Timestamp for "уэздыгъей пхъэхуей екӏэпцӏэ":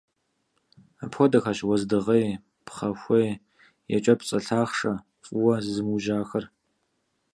1.67-4.37